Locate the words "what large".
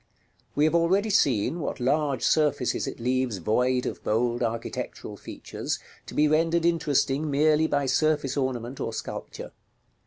1.59-2.23